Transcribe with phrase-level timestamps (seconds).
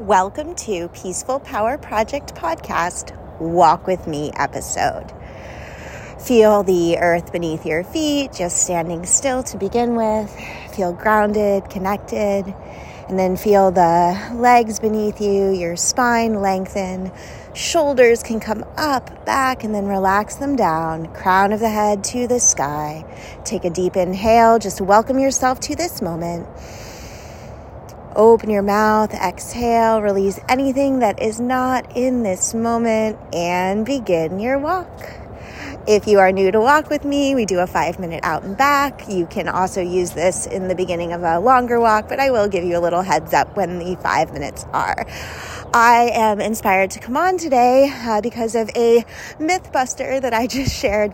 [0.00, 5.12] Welcome to Peaceful Power Project Podcast Walk With Me episode.
[6.18, 10.36] Feel the earth beneath your feet, just standing still to begin with.
[10.74, 12.52] Feel grounded, connected,
[13.08, 17.12] and then feel the legs beneath you, your spine lengthen,
[17.54, 22.26] shoulders can come up, back, and then relax them down, crown of the head to
[22.26, 23.04] the sky.
[23.44, 26.48] Take a deep inhale, just welcome yourself to this moment.
[28.16, 34.56] Open your mouth, exhale, release anything that is not in this moment, and begin your
[34.56, 34.88] walk.
[35.88, 38.56] If you are new to walk with me, we do a five minute out and
[38.56, 39.08] back.
[39.08, 42.46] You can also use this in the beginning of a longer walk, but I will
[42.46, 45.06] give you a little heads up when the five minutes are.
[45.74, 49.04] I am inspired to come on today uh, because of a
[49.40, 51.12] myth buster that I just shared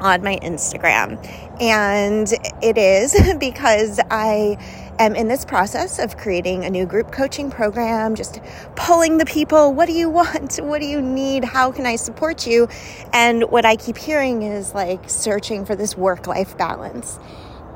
[0.00, 1.24] on my Instagram.
[1.60, 2.30] And
[2.62, 4.58] it is because I
[4.98, 8.40] am in this process of creating a new group coaching program, just
[8.74, 9.72] pulling the people.
[9.72, 10.60] What do you want?
[10.66, 11.44] What do you need?
[11.44, 12.68] How can I support you?
[13.12, 17.18] And what I keep hearing is like searching for this work life balance.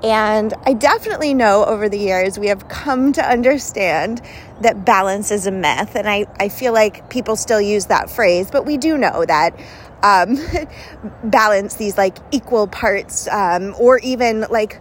[0.03, 4.23] And I definitely know over the years we have come to understand
[4.61, 5.95] that balance is a myth.
[5.95, 9.59] And I, I feel like people still use that phrase, but we do know that
[10.03, 10.37] um,
[11.25, 14.81] balance these like equal parts um, or even like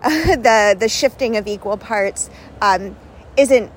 [0.02, 2.30] the the shifting of equal parts
[2.62, 2.96] um,
[3.36, 3.70] isn't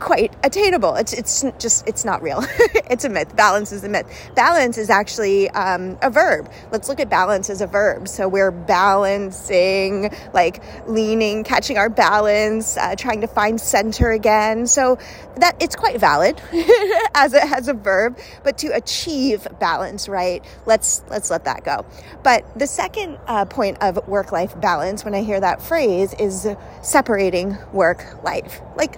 [0.00, 0.96] quite attainable.
[0.96, 2.42] It's it's just it's not real.
[2.90, 3.36] it's a myth.
[3.36, 4.06] Balance is a myth.
[4.34, 6.50] Balance is actually um, a verb.
[6.72, 8.08] Let's look at balance as a verb.
[8.08, 14.66] So we're balancing, like leaning, catching our balance, uh, trying to find center again.
[14.66, 14.98] So
[15.36, 16.40] that it's quite valid
[17.14, 18.18] as a as a verb.
[18.42, 20.44] But to achieve balance, right?
[20.66, 21.84] Let's let's let that go.
[22.24, 26.48] But the second uh, point of work life balance, when I hear that phrase, is
[26.82, 28.60] separating work life.
[28.76, 28.96] Like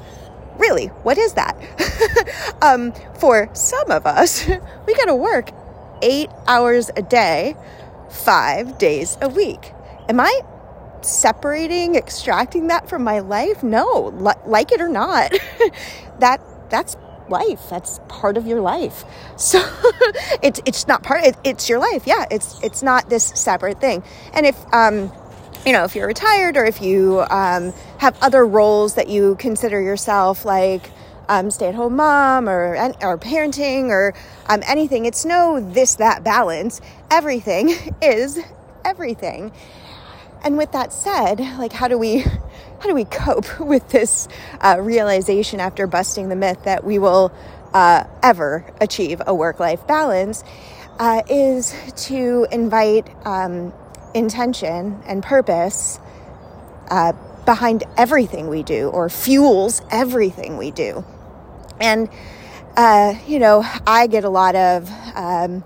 [0.63, 1.57] really, what is that?
[2.63, 4.47] um, for some of us,
[4.87, 5.51] we got to work
[6.03, 7.57] eight hours a day,
[8.09, 9.73] five days a week.
[10.09, 10.41] Am I
[11.03, 13.63] separating, extracting that from my life?
[13.63, 15.33] No, L- like it or not,
[16.21, 16.97] that that's
[17.29, 17.69] life.
[17.69, 19.05] That's part of your life.
[19.37, 19.59] So
[20.43, 21.25] it's it's not part.
[21.25, 22.07] It, it's your life.
[22.07, 24.05] Yeah, it's it's not this separate thing.
[24.33, 25.11] And if um,
[25.65, 29.81] you know, if you're retired or if you um, have other roles that you consider
[29.81, 30.91] yourself like
[31.29, 34.13] um, stay-at-home mom or or parenting or
[34.49, 36.81] um, anything, it's no this that balance.
[37.11, 37.71] Everything
[38.03, 38.41] is
[38.85, 39.53] everything.
[40.45, 44.27] And with that said, like how do we how do we cope with this
[44.61, 47.33] uh, realization after busting the myth that we will
[47.73, 50.43] uh, ever achieve a work-life balance?
[50.99, 53.73] Uh, is to invite um,
[54.15, 55.99] intention and purpose
[56.91, 57.13] uh,
[57.45, 61.05] behind everything we do or fuels everything we do.
[61.81, 62.09] And,
[62.77, 65.65] uh, you know, I get a lot of um,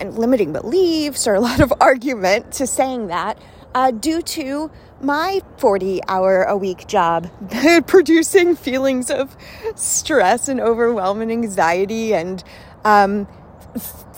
[0.00, 3.38] limiting beliefs or a lot of argument to saying that
[3.74, 4.70] uh, due to
[5.00, 7.30] my 40 hour a week job
[7.86, 9.34] producing feelings of
[9.74, 12.44] stress and overwhelming anxiety and
[12.84, 13.26] um,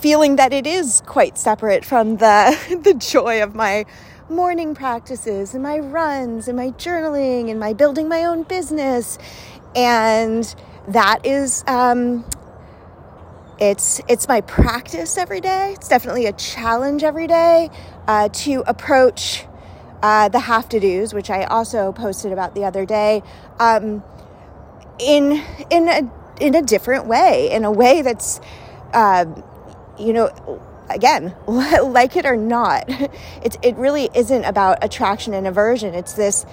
[0.03, 3.87] feeling that it is quite separate from the the joy of my
[4.29, 9.17] morning practices and my runs and my journaling and my building my own business.
[9.77, 10.55] And
[10.89, 12.25] that is um,
[13.61, 15.73] it's it's my practice every day.
[15.75, 17.71] It's definitely a challenge every day
[18.09, 19.47] uh, to approach
[20.03, 23.23] uh, the have to do's which i also posted about the other day
[23.61, 24.03] um,
[24.99, 25.41] in
[25.71, 28.41] in a in a different way in a way that's
[28.93, 29.25] uh,
[29.99, 30.61] you know,
[30.91, 32.85] again, like it or not,
[33.43, 35.95] it's it really isn't about attraction and aversion.
[35.95, 36.45] It's this.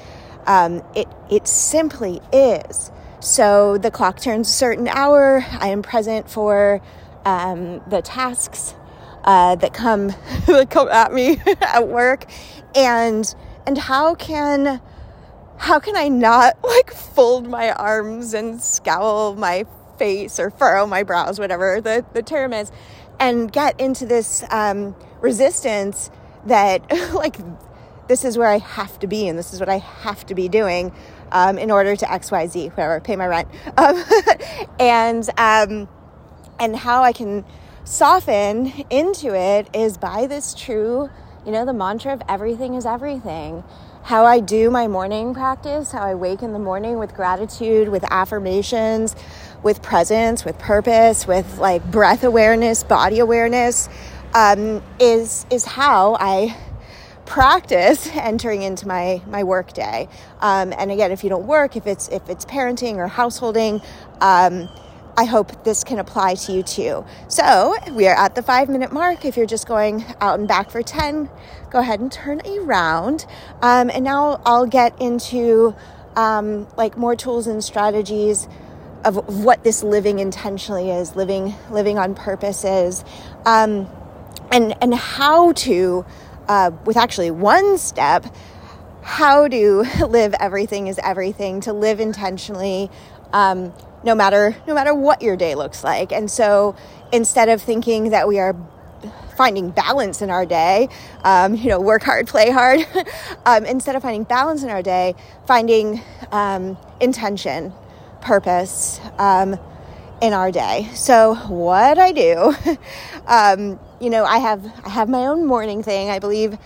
[0.47, 2.91] Um, it it simply is.
[3.19, 5.45] So the clock turns a certain hour.
[5.51, 6.81] I am present for
[7.25, 8.73] um, the tasks
[9.25, 10.07] uh, that come
[10.47, 12.25] that come at me at work,
[12.75, 13.33] and
[13.67, 14.81] and how can
[15.57, 19.65] how can I not like fold my arms and scowl my
[19.97, 22.71] face or furrow my brows, whatever the, the term is,
[23.19, 26.09] and get into this um, resistance
[26.45, 27.37] that, like,
[28.07, 30.49] this is where I have to be and this is what I have to be
[30.49, 30.91] doing
[31.31, 33.47] um, in order to XYZ, whatever, pay my rent.
[33.77, 34.03] Um,
[34.79, 35.87] and, um,
[36.59, 37.45] and how I can
[37.83, 41.09] soften into it is by this true,
[41.45, 43.63] you know, the mantra of everything is everything
[44.09, 48.03] how I do my morning practice, how I wake in the morning with gratitude, with
[48.09, 49.15] affirmations,
[49.61, 53.87] with presence, with purpose, with like breath awareness, body awareness,
[54.33, 56.57] um, is is how I
[57.27, 60.09] practice entering into my my work day.
[60.39, 63.79] Um, and again, if you don't work, if it's if it's parenting or householding,
[64.21, 64.69] um,
[65.17, 67.05] I hope this can apply to you too.
[67.27, 69.25] So we are at the five minute mark.
[69.25, 71.29] If you're just going out and back for 10,
[71.71, 73.25] go ahead and turn around.
[73.61, 75.75] Um, and now I'll get into
[76.15, 78.47] um, like more tools and strategies
[79.05, 83.03] of what this living intentionally is, living living on purpose is,
[83.45, 83.87] um,
[84.51, 86.05] and and how to,
[86.47, 88.25] uh, with actually one step,
[89.01, 92.89] how to live everything is everything to live intentionally,
[93.33, 93.73] um,
[94.03, 96.11] no matter no matter what your day looks like.
[96.11, 96.75] And so
[97.11, 98.55] instead of thinking that we are
[99.35, 100.89] finding balance in our day,
[101.23, 102.85] um, you know, work hard, play hard.
[103.45, 105.15] um, instead of finding balance in our day,
[105.47, 106.01] finding
[106.31, 107.71] um, intention,
[108.21, 109.57] purpose um,
[110.21, 110.89] in our day.
[110.93, 112.53] So what I do,
[113.27, 116.09] um, you know, I have I have my own morning thing.
[116.09, 116.57] I believe.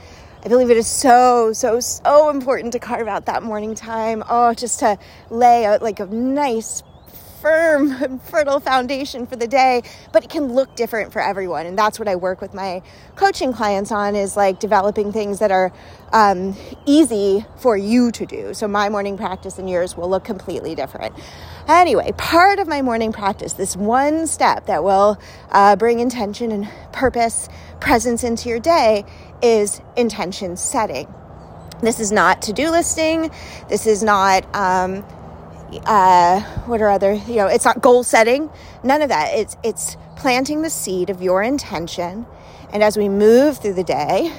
[0.45, 4.25] I believe it is so, so, so important to carve out that morning time.
[4.27, 6.83] Oh, just to lay out like a nice
[7.43, 11.65] firm and fertile foundation for the day, but it can look different for everyone.
[11.65, 12.81] And that's what I work with my
[13.17, 15.73] coaching clients on is like developing things that are
[16.13, 16.55] um,
[16.85, 18.53] easy for you to do.
[18.53, 21.13] So my morning practice and yours will look completely different.
[21.67, 25.19] Anyway, part of my morning practice, this one step that will
[25.51, 27.49] uh, bring intention and purpose,
[27.81, 29.03] presence into your day
[29.41, 31.13] is intention setting.
[31.81, 33.29] This is not to do listing.
[33.67, 35.03] This is not um,
[35.85, 38.49] uh, what are other you know it's not goal setting
[38.83, 39.33] none of that.
[39.33, 42.25] It's it's planting the seed of your intention.
[42.71, 44.33] And as we move through the day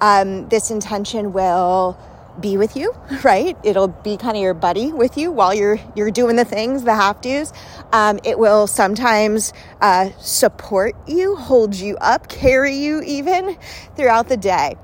[0.00, 1.98] um, this intention will
[2.40, 2.94] be with you
[3.24, 3.56] right?
[3.64, 6.94] It'll be kind of your buddy with you while you're you're doing the things the
[6.94, 7.52] have to's
[7.92, 13.56] um, it will sometimes uh, support you hold you up carry you even
[13.96, 14.76] throughout the day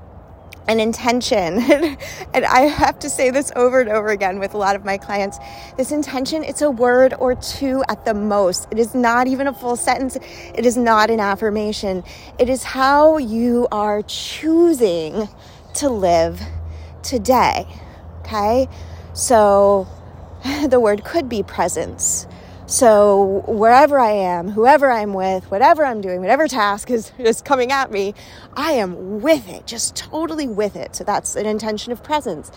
[0.67, 1.59] an intention.
[2.33, 4.97] And i have to say this over and over again with a lot of my
[4.97, 5.37] clients.
[5.77, 8.67] This intention it's a word or two at the most.
[8.71, 10.17] It is not even a full sentence.
[10.53, 12.03] It is not an affirmation.
[12.39, 15.29] It is how you are choosing
[15.75, 16.41] to live
[17.03, 17.67] today
[18.25, 18.67] okay?
[19.13, 19.87] So
[20.67, 22.27] the word could be presence
[22.67, 27.71] so wherever I am, whoever I'm with, whatever I'm doing, whatever task is, is coming
[27.71, 28.13] at me,
[28.53, 30.95] I am with it, just totally with it.
[30.95, 32.51] So that's an intention of presence.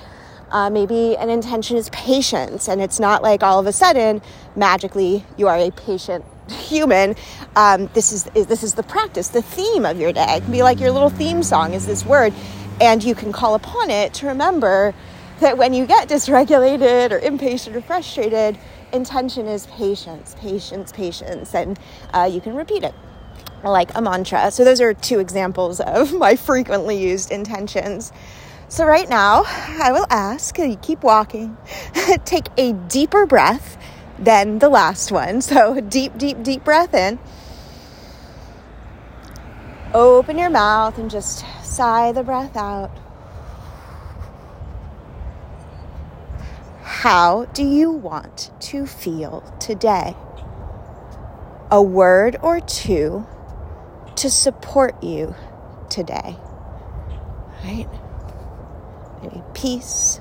[0.51, 4.23] Uh, maybe an intention is patience, and it's not like all of a sudden
[4.57, 7.15] magically you are a patient human.
[7.55, 10.25] Um, this is this is the practice, the theme of your day.
[10.29, 12.33] It can be like your little theme song is this word,
[12.81, 14.95] and you can call upon it to remember
[15.41, 18.59] that when you get dysregulated or impatient or frustrated
[18.93, 21.79] intention is patience, patience, patience, and
[22.13, 22.95] uh, you can repeat it
[23.65, 24.51] like a mantra.
[24.51, 28.13] So, those are two examples of my frequently used intentions.
[28.69, 31.57] So, right now, I will ask you keep walking,
[32.25, 33.79] take a deeper breath
[34.19, 35.41] than the last one.
[35.41, 37.19] So, deep, deep, deep breath in.
[39.95, 42.91] Open your mouth and just sigh the breath out.
[47.03, 50.17] How do you want to feel today?
[51.71, 53.25] A word or two
[54.17, 55.33] to support you
[55.91, 56.35] today.
[57.63, 57.87] Right?
[59.23, 60.19] Maybe peace,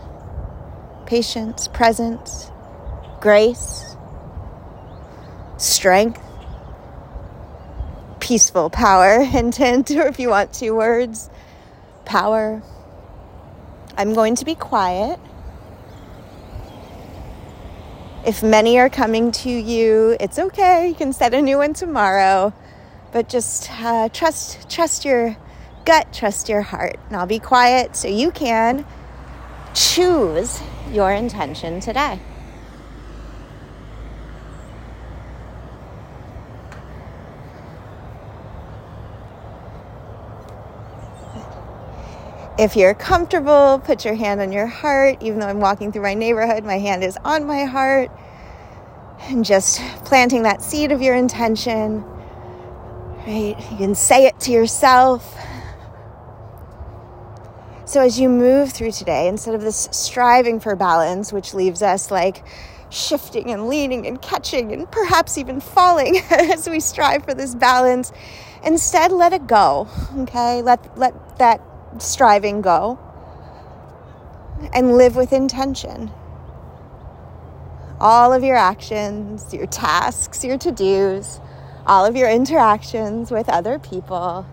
[1.07, 2.51] patience, presence,
[3.21, 3.97] grace,
[5.57, 6.21] strength,
[8.19, 11.31] peaceful power, intent, or if you want two words,
[12.05, 12.61] power.
[13.97, 15.19] I'm going to be quiet
[18.27, 20.89] if many are coming to you, it's okay.
[20.89, 22.53] You can set a new one tomorrow.
[23.13, 25.37] But just uh, trust, trust your
[25.85, 26.97] gut, trust your heart.
[27.07, 28.85] And I'll be quiet so you can
[29.73, 32.19] choose your intention today.
[42.57, 45.21] If you're comfortable, put your hand on your heart.
[45.21, 48.09] Even though I'm walking through my neighborhood, my hand is on my heart.
[49.21, 52.03] And just planting that seed of your intention,
[53.27, 53.55] right?
[53.71, 55.37] You can say it to yourself.
[57.85, 62.09] So as you move through today, instead of this striving for balance, which leaves us
[62.09, 62.43] like
[62.89, 68.11] shifting and leaning and catching and perhaps even falling as we strive for this balance,
[68.63, 69.87] instead let it go.
[70.17, 70.63] Okay?
[70.63, 71.61] Let let that
[71.99, 72.99] striving go
[74.73, 76.11] and live with intention.
[77.99, 81.39] All of your actions, your tasks, your to dos,
[81.85, 84.45] all of your interactions with other people.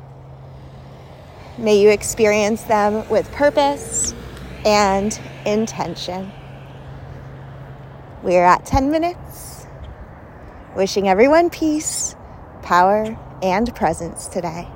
[1.58, 4.14] May you experience them with purpose
[4.64, 6.32] and intention.
[8.22, 9.66] We are at 10 minutes.
[10.74, 12.16] Wishing everyone peace,
[12.62, 14.66] power, and presence today.